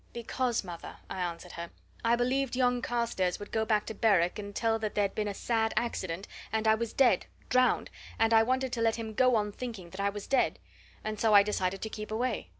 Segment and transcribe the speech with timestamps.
[0.13, 1.69] "Because, mother," I answered her,
[2.03, 5.33] "I believed yon Carstairs would go back to Berwick and tell that there'd been a
[5.35, 9.51] sad accident, and I was dead drowned and I wanted to let him go on
[9.51, 10.57] thinking that I was dead
[11.03, 12.49] and so I decided to keep away.